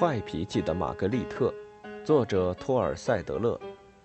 [0.00, 1.52] 坏脾气的玛格丽特，
[2.02, 3.60] 作者托尔塞德勒，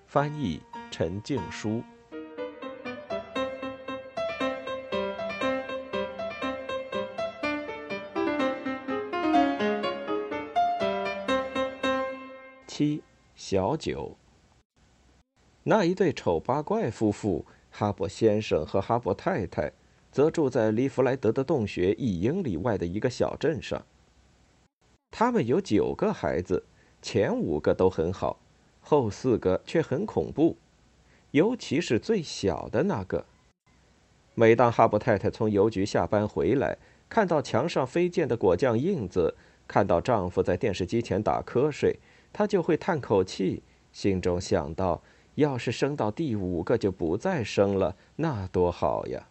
[0.06, 0.60] 翻译
[0.92, 1.82] 陈静书。
[12.68, 13.02] 七
[13.38, 14.18] 小九，
[15.64, 19.72] 那一对丑八怪夫妇哈勃先生和哈勃太太，
[20.12, 23.82] 则住在离弗莱德的洞穴一英里外的一个小镇上。
[25.18, 26.66] 他们有九个孩子，
[27.02, 28.38] 前五个都很好，
[28.82, 30.58] 后四个却很恐怖，
[31.32, 33.24] 尤其是最小的那个。
[34.34, 39.34] 每当哈勃太太从邮局下班回来，看到墙上飞溅的果酱印子，
[39.70, 41.98] 看到丈夫在电视机前打瞌睡，
[42.34, 43.64] 她就会叹口气，
[43.94, 45.02] 心中想到：
[45.36, 49.30] 要是生到第五个就不再生了，那多好呀！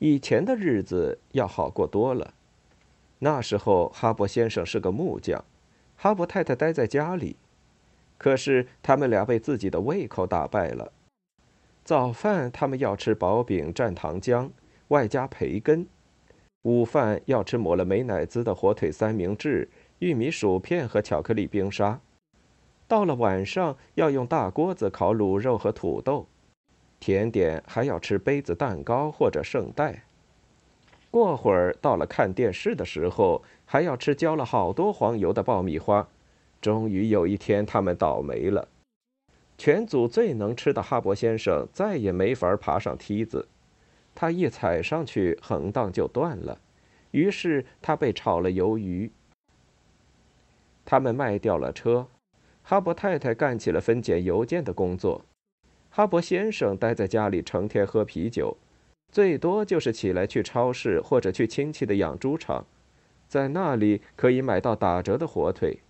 [0.00, 2.34] 以前的日子要好过多了。
[3.24, 5.44] 那时候，哈勃先生是个木匠，
[5.96, 7.36] 哈勃太太待在家里。
[8.18, 10.90] 可是他们俩被自己的胃口打败了。
[11.84, 14.50] 早饭他们要吃薄饼蘸糖浆，
[14.88, 15.84] 外加培根；
[16.62, 19.68] 午饭要吃抹了美乃滋的火腿三明治、
[20.00, 22.00] 玉米薯片和巧克力冰沙；
[22.88, 26.26] 到了晚上，要用大锅子烤卤肉和土豆；
[26.98, 30.02] 甜点还要吃杯子蛋糕或者圣代。
[31.12, 36.08] 过会儿到了看电视的时候，还要吃浇了好多黄油的爆米花。
[36.58, 38.66] 终于有一天，他们倒霉了。
[39.58, 43.46] 全组最能吃的哈勃先生再也没法爬上梯子，
[44.14, 46.58] 他一踩上去，横档就断了。
[47.10, 49.10] 于是他被炒了鱿鱼。
[50.86, 52.08] 他们卖掉了车，
[52.62, 55.26] 哈勃太太干起了分拣邮件的工作，
[55.90, 58.56] 哈勃先生待在家里，成天喝啤酒。
[59.12, 62.64] 最多就是起来去超市或者去亲戚的养猪场，
[63.28, 65.80] 在那里可以买到打折的火腿。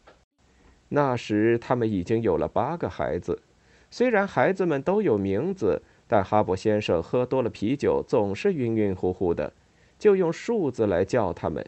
[0.89, 3.41] 那时他们已经有了八个孩子，
[3.93, 9.53] 虽然孩子们都有名字，但哈勃先生喝多了啤酒总是晕晕乎乎的，
[9.99, 11.65] 就用数字来叫他们。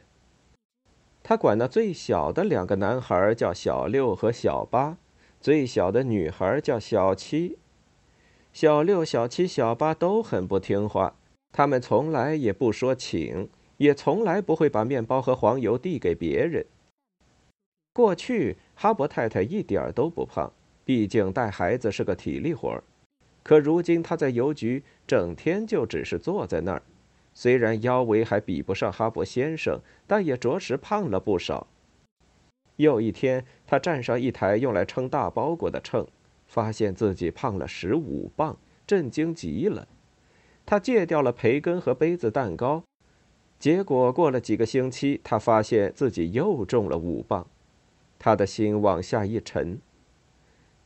[1.22, 4.98] 他管那最小的两个男孩叫小六和小八，
[5.40, 7.58] 最小的女孩叫小七。
[8.52, 11.14] 小六、小七、小八都很不听话。
[11.56, 16.66] 他们从来也不说请，也从来不会把面包和黄油递给别人。
[17.92, 20.52] 过去，哈勃太太一点都不胖，
[20.84, 22.82] 毕竟带孩子是个体力活儿。
[23.44, 26.82] 可如今，她在邮局整天就只是坐在那儿，
[27.32, 29.78] 虽然腰围还比不上哈勃先生，
[30.08, 31.68] 但也着实胖了不少。
[32.74, 36.04] 有一天，她站上一台用来称大包裹的秤，
[36.48, 39.86] 发现自己胖了十五磅，震惊极了。
[40.66, 42.82] 他戒掉了培根和杯子蛋糕，
[43.58, 47.46] 结果过了几个星期，他发现自己又重了五磅，
[48.18, 49.78] 他的心往下一沉。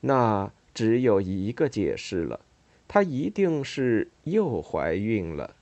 [0.00, 2.41] 那只有一个解释了，
[2.87, 5.56] 她一定是又怀孕了。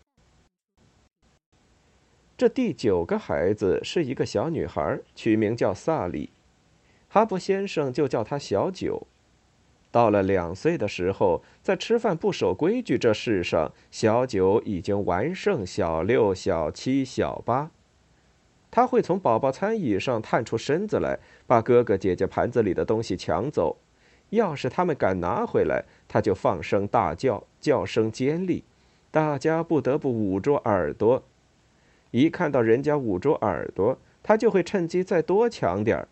[2.37, 6.29] 这第九个孩子是一个小女孩，取名叫萨莉，
[7.09, 9.07] 哈勃先生就叫她小九。
[9.97, 17.71] 到了两岁的时候，在吃饭不守规矩这事上，小九已经完胜小六、小七、小八。
[18.71, 23.79] 他会从宝宝餐椅上探出身子来，把哥哥姐姐盘子里的东西抢走。
[24.29, 28.65] 要是他们敢拿回来，他就放声大叫，叫声尖利，
[29.11, 31.23] 大家不得不捂住耳朵。
[32.11, 36.09] 一看到人家捂住耳朵，他就会趁机再多抢点儿。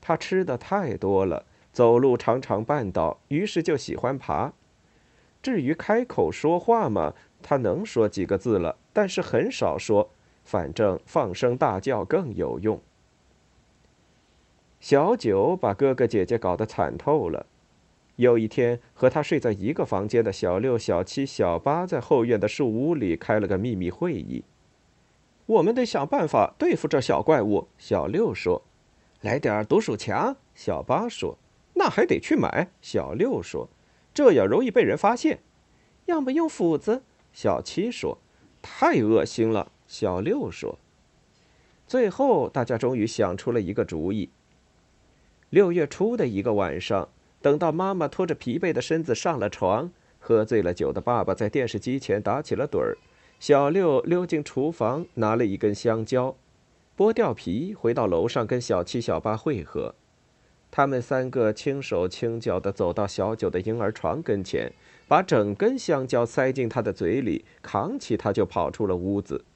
[0.00, 1.44] 他吃的太多了。
[1.76, 4.54] 走路常常绊倒，于是就喜欢爬。
[5.42, 10.08] 至于开口说话嘛，他能说几个字了，但是很少说。
[10.42, 12.80] 反正放声大叫更有用。
[14.80, 17.44] 小九把哥哥姐姐搞得惨透了。
[18.14, 24.44] 有一天，和他睡在一个房间的小六、小七、小八在后院的树屋里开了个秘密会议。
[25.44, 27.68] 我们得想办法对付这小怪物。
[27.76, 28.62] 小六说
[29.20, 31.36] ：“来点毒鼠强。”小八说。
[31.86, 32.72] 那还得去买。
[32.82, 33.68] 小六说
[34.12, 35.38] ：“这样容易被人发现。”
[36.06, 37.04] 要么用斧子。
[37.32, 38.18] 小七说
[38.60, 40.80] ：“太恶心了。”小六说。
[41.86, 44.30] 最后，大家终于想出了一个主意。
[45.48, 47.08] 六月初的一个晚上，
[47.40, 52.98] 等到妈妈拖着疲惫的身子上了床，喝醉了酒的爸爸在电视机前打起了盹儿，
[53.38, 56.34] 小六溜进厨房拿了一根香蕉，
[56.96, 59.94] 剥掉皮，回到楼上跟小七、小八会合。
[60.76, 64.70] 他们三个轻手轻脚地走到小九的婴儿床跟前，
[65.08, 69.46] 把整根香蕉塞进他的嘴里，扛起他就跑出了屋子。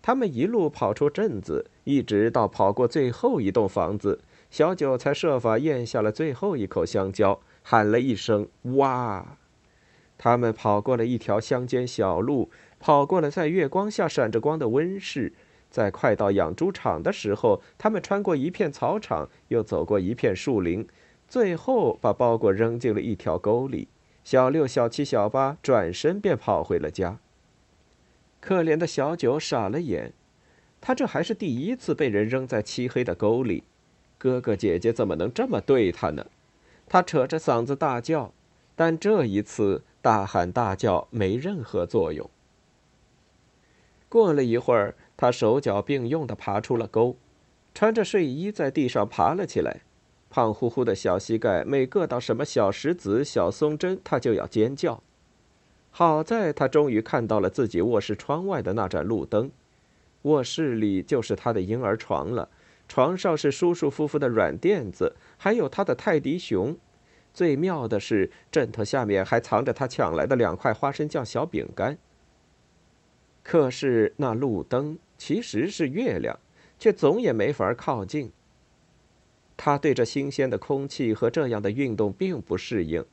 [0.00, 4.20] 他们一路跑出镇子，一直到跑过最后一栋房子，
[4.50, 8.48] 小九才设法咽下了最后一口香蕉，喊了一声
[8.78, 9.36] “哇”。
[10.16, 12.48] 他们跑过了一条乡间小路，
[12.80, 15.34] 跑过了在月光下闪着光的温室。
[15.76, 20.88] 在快到养猪场的时候，他们穿过一片草场，又走过一片树林，
[21.28, 23.86] 最后把包裹扔进了一条沟里。
[24.24, 27.18] 小六、小七、小八转身便跑回了家。
[28.40, 30.14] 可怜的小九傻了眼，
[30.80, 33.64] 他这还是第一次被人扔在漆黑的沟里，
[34.16, 36.24] 哥哥姐姐怎么能这么对他呢？
[36.88, 38.32] 他扯着嗓子大叫，
[38.74, 42.30] 但这一次大喊大叫没任何作用。
[44.08, 44.94] 过了一会儿。
[45.16, 47.16] 他手脚并用地爬出了沟，
[47.74, 49.80] 穿着睡衣在地上爬了起来。
[50.28, 55.02] 胖乎乎的小膝盖每硌到什么小石子、小松针，他就要尖叫。
[55.90, 59.50] 好在他终于看到了自己卧室窗外的那盏路灯，
[60.22, 62.50] 卧室里就是他的婴儿床了。
[62.88, 66.76] 床上是舒舒服服的软垫子，还有他的泰迪熊。
[67.32, 71.96] 最妙的是，枕头下面还藏着他抢来的两块花生酱小饼干。
[73.42, 74.98] 可是那路灯。
[75.18, 76.38] 其实是月亮，
[76.78, 78.30] 却总也没法靠近。
[79.56, 83.04] 他对这新鲜的空气和这样的运动并不适应，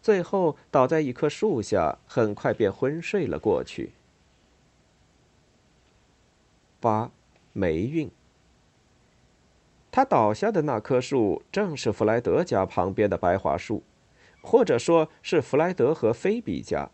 [0.00, 3.92] 最后倒在一棵树下，很快便昏睡了过去。
[6.80, 7.12] 八，
[7.52, 8.10] 霉运。
[9.92, 13.84] 他倒下的那棵树正是弗莱德家旁边的白桦树，
[14.40, 16.90] 或者说是弗莱德和菲比家。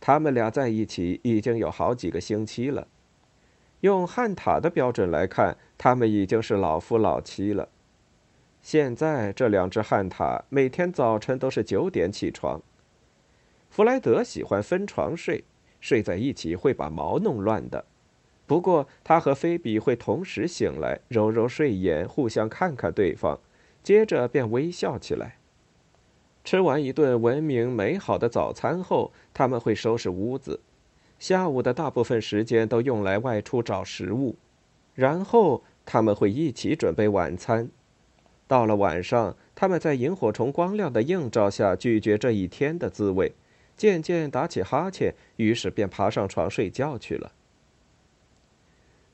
[0.00, 2.86] 他们俩在一起已经有好几个星期了。
[3.80, 7.68] 用汉塔的标准来看，他们已经是老夫老妻了。
[8.60, 12.60] 现在这两只汉塔每天早晨都是九点起床。
[13.70, 15.44] 弗莱德喜欢分床睡，
[15.80, 17.84] 睡在一起会把毛弄乱的。
[18.46, 23.38] 不过他和菲比会同时醒来，揉揉睡眼，互相看看对方，
[23.82, 25.36] 接着便微笑起来。
[26.42, 30.60] 吃完一顿文明美好的早餐后，他们会收拾屋子。
[31.18, 34.36] 下午的大部分时间都用来外出找食物，
[34.94, 37.68] 然后他们会一起准备晚餐。
[38.46, 43.32] 到了晚上，他们在萤火虫光亮的映照下咀嚼这一天的滋味，
[43.76, 47.32] 渐渐打起哈欠，于是便爬上床睡觉去了。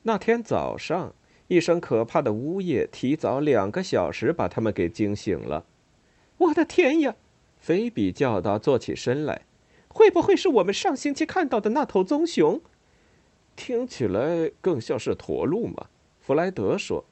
[0.03, 1.15] 那天早上，
[1.49, 5.65] 一声可怕的呜咽提早两个小时把他们给惊醒了。
[6.37, 7.17] “我的天呀！”
[7.59, 9.43] 菲比叫道，坐起身来。
[9.95, 12.61] 会不会是我们上星期看到的那头棕熊？
[13.55, 15.87] 听起来更像是驼鹿嘛？
[16.21, 17.05] 弗莱德说：“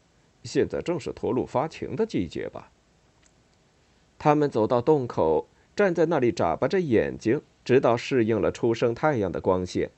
[0.43, 2.73] 现在正是驼鹿发情的季节吧？”
[4.19, 5.46] 他们走到洞口，
[5.76, 9.93] 站在那里眨巴着眼睛，直到适应了初升太阳的光线。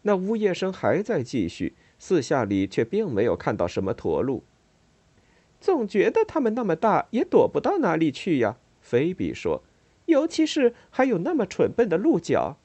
[0.00, 4.42] 那呜咽声还在继续，四下里却并没有看到什么驼鹿。
[5.60, 8.56] 总觉得它们那么大，也躲不到哪里去呀。
[8.80, 9.62] 菲比说。
[10.06, 12.56] 尤其是还有那么蠢笨的鹿角，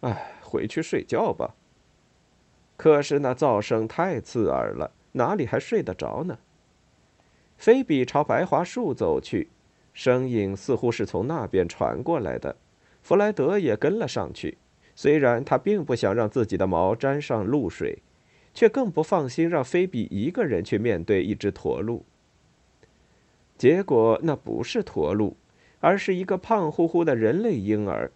[0.00, 1.54] 哎，回去睡觉吧。
[2.76, 6.38] 可是那噪声太刺耳了，哪里还睡得着呢？
[7.56, 9.48] 菲比朝白桦树走去，
[9.92, 12.56] 声音似乎是从那边传过来的。
[13.00, 14.58] 弗莱德也跟了上去，
[14.96, 18.02] 虽然他并不想让自己的毛沾上露水，
[18.52, 22.04] 却更不放心让菲比一个人去面对一只驼鹿。
[23.56, 25.36] 结果那不是驼鹿。
[25.84, 28.10] 而是一个胖乎乎的人类婴儿，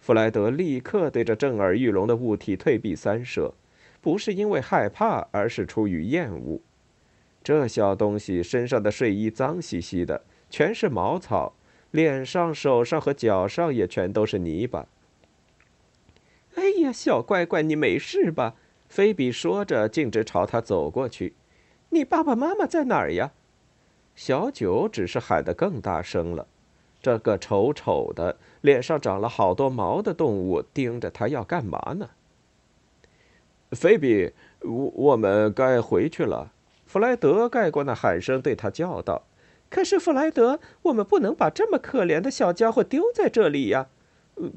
[0.00, 3.54] 弗莱德立刻对着震耳欲聋的物体退避三舍，
[4.00, 6.60] 不是因为害怕，而是出于厌恶。
[7.44, 11.54] 这小东西身上的睡衣脏兮兮的，全是茅草，
[11.92, 14.88] 脸上、手上和脚上也全都是泥巴。
[16.56, 18.56] 哎呀，小乖乖，你没事吧？
[18.88, 21.34] 菲比说着，径直朝他走过去。
[21.90, 23.30] 你爸爸妈妈在哪儿呀？
[24.16, 26.48] 小九只是喊得更大声了。
[27.06, 32.10] 这个丑丑的、脸上长了好多毛的动物盯着他要干嘛呢？
[33.70, 34.32] 菲比，
[34.62, 36.50] 我我们该回去了。
[36.84, 39.22] 弗莱德盖过那喊声，对他叫道
[39.70, 43.86] ：“可是，弗莱德，我们不能把这么可怜的小家伙丢在这里呀！”“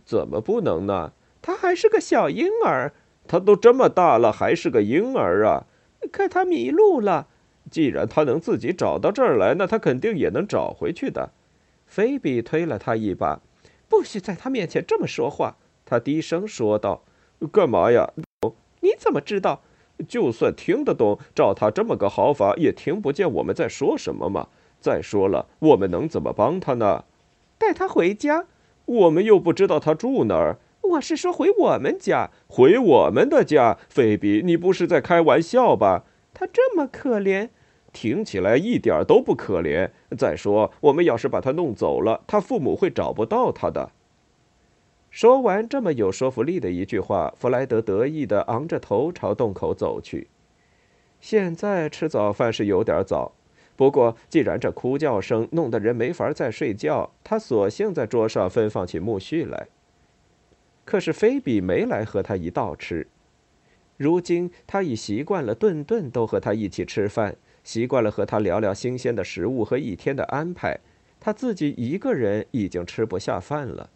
[0.04, 1.14] 怎么不能呢？
[1.44, 2.94] 他还是个小婴儿，
[3.28, 5.68] 他都这么大了，还是个婴儿啊！
[6.12, 7.28] 可他迷路了。
[7.70, 11.30] 既然他能自己找到这儿来，那他肯定也能找回去的。”
[11.90, 13.42] 菲比推了他一把，
[13.90, 15.58] 不许在他面前这么说话。
[15.84, 17.04] 他低声说道
[17.52, 18.14] ：“干嘛呀？
[18.82, 19.64] 你怎么知道？
[20.08, 24.50] 就算听得懂，照他这么个好法，也听不见我们在说什么嘛。
[24.80, 27.06] 再说了，我们能怎么帮他呢？
[27.58, 28.46] 带他回家？
[28.86, 30.60] 我们又不知道他住哪儿。
[30.82, 33.80] 我是说回我们家，回我们的家。
[33.90, 36.06] 菲比，你不是在开玩笑吧？
[36.36, 37.50] 他这么可怜，
[37.92, 39.90] 听起来一点都不可怜。
[40.18, 43.92] 再说，我们要是把他弄走了，他父母会找不到他的。
[45.10, 50.28] 说完这么有说服力的一句话，弗莱德得意地昂着头朝洞口走去。
[51.20, 53.34] 现在吃早饭是有点早，
[53.76, 59.68] 不过既然这哭叫声弄得人没法再睡觉，他索性在桌上分放起苜蓿来。
[60.86, 63.08] 可是菲比没来和他一道吃。
[63.98, 67.36] 如今他已习惯了顿顿都和他一起吃饭，
[67.70, 70.80] 习惯了和他聊聊新鲜的食物和一天的安排，
[71.20, 73.92] 他自己一个人已经吃不下饭了。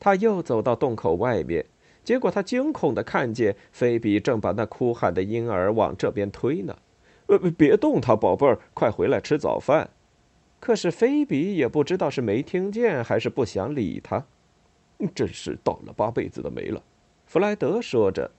[0.00, 1.66] 他又走到洞口外面，
[2.02, 6.74] 结果他惊恐地看见菲比正把那哭喊的婴儿往这边推呢。
[7.26, 9.90] 呃，别动他，宝贝儿，快回来吃早饭。
[10.58, 14.24] 可是菲比也不知道是没听见还是不想理他。
[15.14, 16.82] 真是倒了八辈子的霉了，
[17.26, 18.30] 弗莱德说着，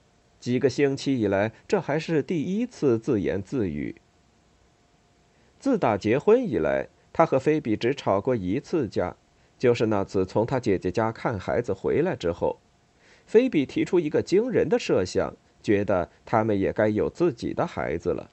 [0.44, 3.96] 几个星期以来，这还是第一次自言自语。
[5.58, 9.16] 自打结婚以来，他和菲比只吵过一次架。
[9.58, 12.60] 就是那次从他姐姐家看孩子回来之后，
[13.26, 18.30] 菲比提出一个惊人的设想，觉得他们也该有自己的孩子了。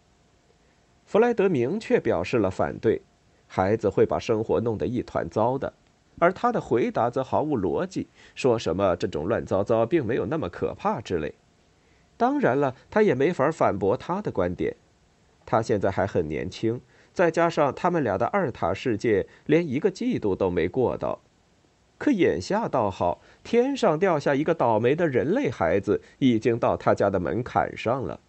[1.07, 3.03] 弗莱德明确表示了反对，
[3.47, 5.73] 孩子会把生活弄得一团糟的，
[6.19, 11.33] 而他的回答则毫无逻辑，说什么这种乱糟糟并没有那么可怕之类。
[12.21, 14.77] 当然了，他也没法反驳他的观点，
[15.47, 16.79] 他现在还很年轻。
[17.15, 21.23] 再加上他们俩的二塔世界连一个季度都没过到，
[21.97, 28.21] 可眼下倒好，天上掉下一个倒霉的人类孩子，已经到他家的门槛上了。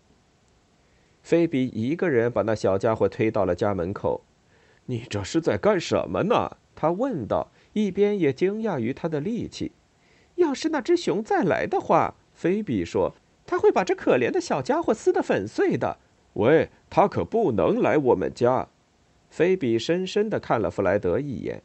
[1.22, 4.22] 菲比一个人把那小家伙推到了家门口。
[4.88, 9.74] “你这是在干什么呢？”他问道，一边也惊讶于他的力气。
[10.36, 13.14] “要是那只熊再来的话，”菲比说
[13.52, 15.98] ，“他会把这可怜的小家伙撕得粉碎的。”
[16.36, 18.70] 喂，他可不能来我们家。
[19.30, 21.62] 菲比深深地看了弗莱德一眼。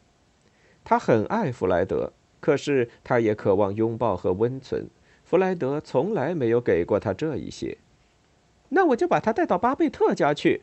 [0.82, 4.90] 他很爱弗莱德，可是他也渴望拥抱和温存。
[5.22, 7.78] 弗莱德从来没有给过他这一些。
[8.70, 10.62] 那我就把他带到巴贝特家去。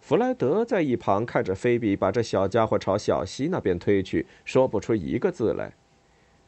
[0.00, 5.72] 弗莱德在一旁看着菲比把这小家伙朝小溪那边推去，说不出一个字来。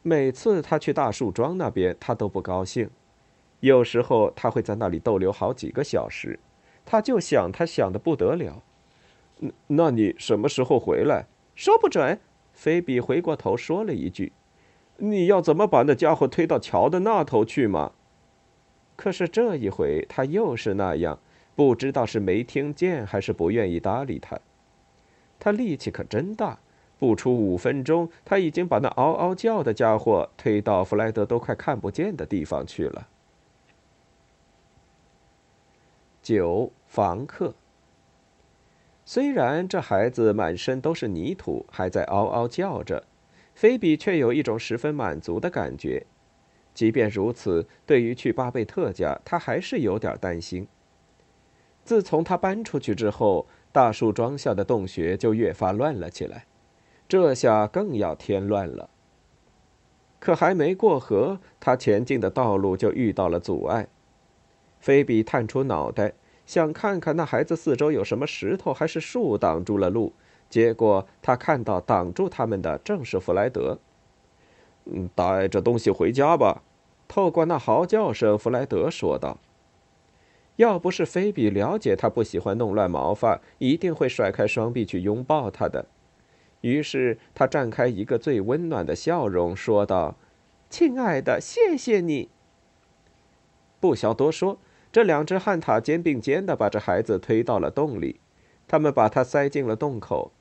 [0.01, 2.89] 每次他去大树庄那边，他都不高兴。
[3.61, 6.39] 有时候他会在那里逗留好几个小时。
[6.85, 8.63] 他就想，他想的不得了。
[9.37, 11.27] 那那你什么时候回来？
[11.55, 12.19] 说不准。
[12.51, 14.33] 菲比回过头说了一句
[14.97, 17.93] ：“你要怎么把那家伙推到桥的那头去吗？”
[18.97, 21.19] 可是这一回他又是那样，
[21.55, 24.37] 不知道是没听见还是不愿意搭理他。
[25.39, 26.59] 他力气可真大，
[26.97, 33.07] 不出五分钟，他已经把那嗷嗷叫的家伙推到弗莱德都快看不见的地方去了。
[36.29, 37.55] 九房客。
[39.03, 43.03] 虽然这孩子满身都是泥土，还在嗷嗷叫着，
[43.55, 46.05] 菲比却有一种十分满足的感觉。
[46.75, 50.67] 即便如此，对于去巴贝特家，他还是有点担心。
[51.83, 56.45] 自从他搬出去之后，大树桩下的洞穴就越发乱了起来，
[57.07, 58.91] 这下更要添乱了。
[60.19, 63.87] 可还没过河，他前进的道路就遇到了阻碍。
[64.79, 66.13] 菲比探出脑袋，
[66.45, 70.13] 想看看那孩子四周有什么石头还是树挡住了路。
[70.49, 73.77] 结果他看到挡住他们的正是弗莱德。
[74.85, 76.63] 嗯，带着东西回家吧。
[77.07, 79.37] 透过那嚎叫声，弗莱德说道
[80.57, 85.85] ：“要不是菲比了解他不喜欢弄乱毛发，一定会甩开双臂去拥抱他的。”
[86.61, 90.15] 于是他绽开一个最温暖的笑容，说道
[90.69, 92.29] ：“亲爱的，谢谢你。”
[93.79, 94.57] 不消多说。
[94.91, 98.19] 这两只旱獭肩并肩地把这孩子推到了洞里，
[98.67, 100.31] 他们把他塞进了洞口。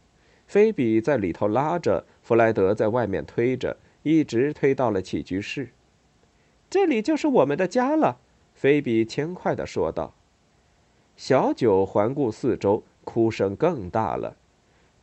[0.46, 5.68] 菲比在里头拉着，弗莱德在外面推着，一直推到了起居室。
[6.70, 8.18] 这里就是我们的家了，
[8.54, 10.14] 菲比轻快地说道。
[11.16, 14.36] 小九环顾四周，哭声更大了。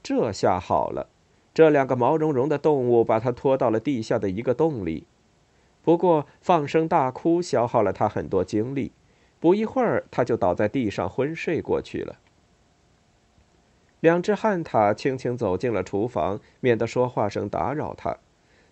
[0.02, 1.10] 这下好了，
[1.54, 5.06] 这两个毛茸茸的动物把他拖到了地下的一个洞里。
[5.84, 8.92] 不过放声大哭消耗了他很多精力。
[9.40, 12.18] 不一会儿，他就倒在地上昏睡过去了。
[14.00, 18.18] 两只旱獭轻轻走进了厨房，免得说话声打扰他。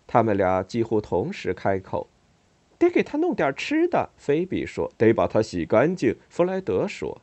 [0.06, 2.08] 他们俩几乎同时开口
[2.78, 7.22] ：“得给他弄点吃的。”菲比说：“得把他洗干净。”弗莱德说：“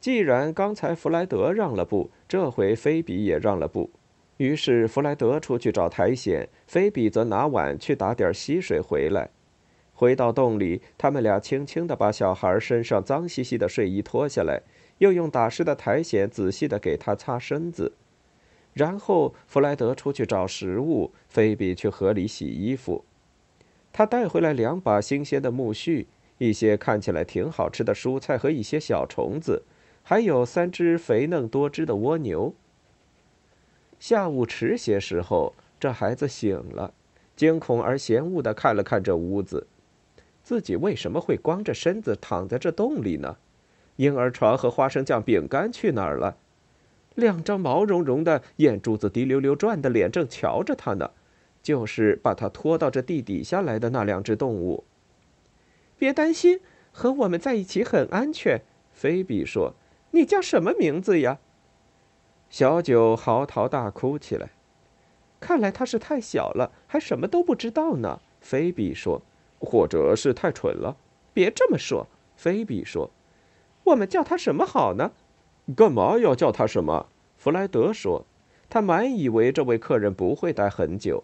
[0.00, 3.90] 既然刚才弗莱德让了步，这回菲比也让了步。
[4.38, 9.30] 于是弗莱德出去找苔藓，菲比则拿碗去打点溪水回来。
[9.94, 14.60] 回到洞里，他们俩轻轻地把小孩身上脏兮兮的睡衣脱下来，
[14.98, 17.92] 又用打湿的苔藓仔细地给他擦身子。
[18.72, 23.04] 然后弗莱德出去找食物，菲比去河里洗衣服。
[23.92, 26.06] 他带回来两把新鲜的苜蓿，
[26.38, 29.62] 一些看起来挺好吃的蔬菜和一些小虫子，
[30.02, 32.52] 还有三只肥嫩多汁的蜗牛。
[34.00, 36.92] 下午迟些时候，这孩子醒了，
[37.36, 39.68] 惊恐而嫌恶地看了看这屋子。
[40.44, 43.38] 自己为什么会光着身子躺在这洞里呢？
[43.96, 46.36] 婴儿床和花生酱饼干去哪儿了？
[47.14, 51.12] 两张毛茸茸的、眼珠子滴溜溜转的脸正瞧着他呢，
[51.62, 54.84] 就是把他拖到这地底下来的那两只动物。
[55.96, 56.60] 别担心，
[56.92, 58.60] 和我们在一起很安全。
[58.92, 59.74] 菲比说
[60.12, 61.38] ：“你叫什么名字呀？”
[62.50, 64.50] 小九嚎啕大哭起来。
[65.40, 68.20] 看来他是太小了，还什么都不知道呢。
[68.40, 69.22] 菲比说。
[69.64, 70.96] 或者是太蠢了，
[71.32, 72.06] 别这么说。
[72.36, 73.10] 菲比说
[73.84, 75.12] ：“我们叫他什么好呢？
[75.76, 77.06] 干嘛要叫他什么？”
[77.38, 78.26] 弗莱德说
[78.68, 81.22] ：“他满以为这位客人不会待很久。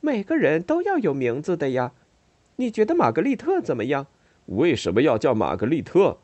[0.00, 1.92] 每个人都要有名字的呀。
[2.56, 4.06] 你觉得玛格丽特怎么样？
[4.46, 6.18] 为什么要叫玛格丽特？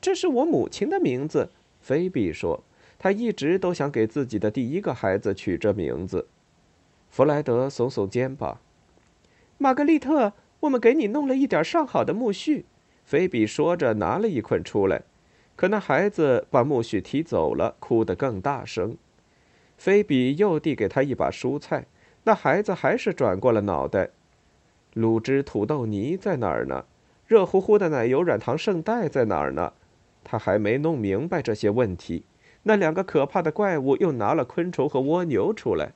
[0.00, 2.64] 这是我母亲的名字。”菲比说
[2.98, 6.26] ：“他一直都想给自己的第一个孩子取这名字。”
[7.08, 8.58] 弗莱德耸耸肩膀
[9.58, 12.64] ：“玛格丽特。”我们给你弄了一点上好的苜蓿，
[13.04, 15.02] 菲比说着拿了一捆出来，
[15.56, 18.96] 可那孩子把苜蓿踢走了，哭得更大声。
[19.78, 21.86] 菲比又递给他一把蔬菜，
[22.24, 24.10] 那孩子还是转过了脑袋。
[24.94, 26.84] 卤汁土豆泥在哪儿呢？
[27.26, 29.72] 热乎乎的奶油软糖圣代在哪儿呢？
[30.22, 32.24] 他还没弄明白这些问题，
[32.64, 35.92] 那两个可怕的怪物又拿了昆虫和蜗牛出来。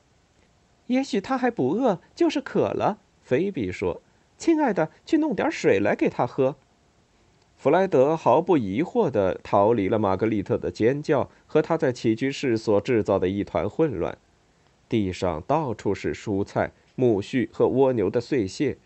[0.87, 2.97] 也许他还不饿，就是渴了。
[3.21, 4.01] 菲比说。
[4.37, 6.55] 亲爱的，去弄点水来给他喝。
[7.55, 14.17] 弗莱德毫不疑惑地逃离了玛格丽特的尖叫和他在起居室所制造的一团混乱。
[14.87, 18.77] 地上到处是蔬菜、苜蓿和蜗牛的碎屑。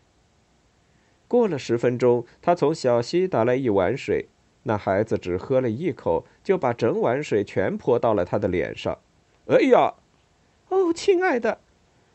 [1.27, 4.27] 过了十分钟，他从小溪打来一碗水，
[4.63, 8.97] 那孩子只喝了一口，就把整碗水全泼到了他的脸上。
[9.47, 9.95] 哎呀！
[10.69, 11.59] 哦，亲爱的，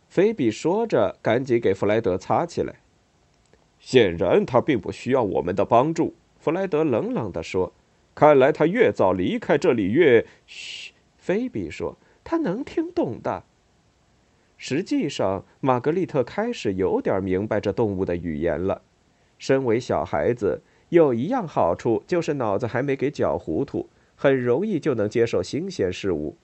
[0.08, 2.76] 菲比说着，赶紧给弗莱德擦起来。
[3.86, 7.74] 显然，他并不需要我们的帮助。”弗莱德冷冷地说。
[8.16, 13.44] “看来他越早离开这里越……”嘘，菲比说，“他能听懂的。”
[14.56, 18.80] 实际上，玛格丽特开始有点明白这动物的语言了。
[19.38, 26.36] 身为小孩子，有一样好处就是脑子还没给搅糊涂，很容易就能接受新鲜事物。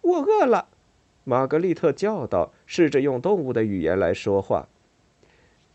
[0.00, 0.68] 我饿了，
[1.24, 4.68] 玛格丽特叫道，试着用动物的语言来说话。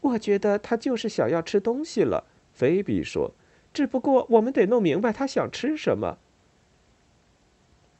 [0.06, 3.34] 我觉得他就是想要吃东西了，菲比说。
[3.74, 6.18] 只不过我们得弄明白他想吃什么。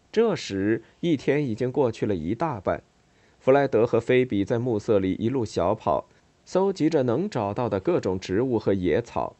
[0.10, 2.82] 这时，一天已经过去了一大半，
[3.40, 6.08] 弗莱德和菲比在暮色里一路小跑，
[6.46, 9.36] 搜集着能找到的各种植物和野草。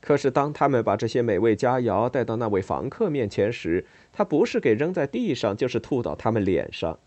[0.00, 6.98] 可是，当他们把这些美味佳肴带到那位房客面前时，他不是给扔在地上，就是吐到他们脸上。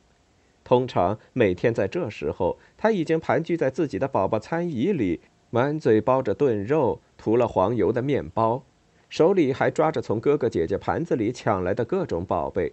[0.72, 8.64] 通常每天在这时候，他已经盘踞在自己的宝宝餐椅里，满嘴包着炖肉、涂了黄油的面包，
[9.10, 12.72] 手里还抓着从哥哥姐姐盘子里抢来的各种宝贝。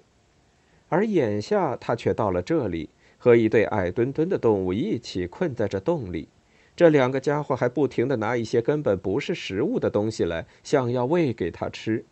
[0.88, 6.28] 而眼下，他却到了这里，和一对矮墩墩的动物一起困在这洞里。
[6.76, 12.04] 这两个家伙还不停地拿一些根本不是食物的东西来，想要喂给他吃。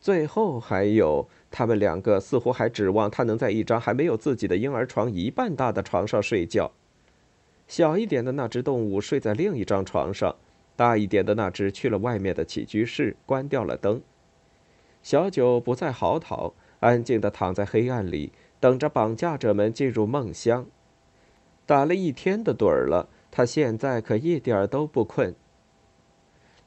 [0.00, 1.28] 最后还有。
[1.52, 6.70] 他们两个似乎还指望他能在一张还没有自己的婴儿床一半大的床上睡觉。
[7.66, 10.36] 小一点的那只动物睡在另一张床上，
[10.76, 14.00] 大一点的那只去了外面的起居室，关掉了灯。
[15.02, 20.66] 小九不再嚎啕，安静地躺在黑暗里，等着绑架者们进入梦乡。
[21.66, 25.34] 打了一天的盹儿了，他现在可一点都不困。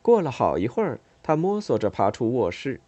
[0.01, 2.81] 过了好一会儿，他摸索着爬出卧室。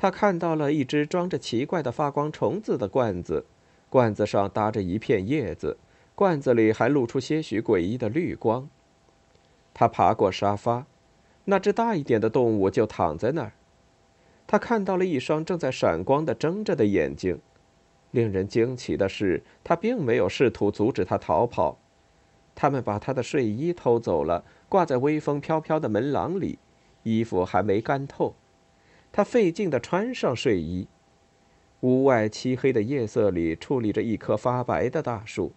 [0.00, 3.44] 他看到了一只装着奇怪的发光虫子的罐子，
[3.90, 5.76] 罐子上搭着一片叶子，
[6.14, 8.66] 罐子里还露出些许诡异的绿光。
[9.74, 10.86] 他爬过沙发，
[11.44, 13.52] 那只大一点的动物就躺在那儿。
[14.46, 17.38] 他看到了一双正在闪光的睁着的眼睛。
[18.10, 21.76] 令人惊奇的是，他并没有试图阻止他逃跑。
[22.54, 26.58] 他们把他的睡衣偷走了，挂在微风飘飘的门廊里，
[27.02, 28.34] 衣服还没干透。
[29.12, 30.86] 他费劲地穿上睡衣，
[31.80, 35.52] 屋外漆黑的夜色里矗立着一棵发白的大树，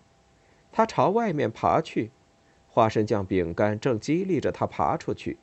[0.72, 2.12] 他朝外面爬去，
[2.68, 5.38] 花生酱饼干正激励着他爬出去。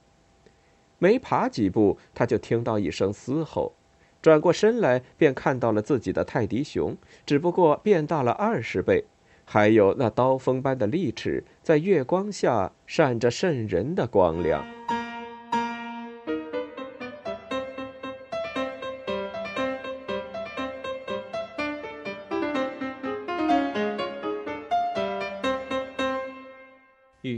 [0.99, 3.75] 没爬几步，他就听到一声嘶吼，
[4.20, 9.05] 转过身来便看到了自己的泰迪熊，只不过变大了二十倍，
[9.44, 14.64] 还有那刀锋般的利齿在月光下闪着渗人的光亮。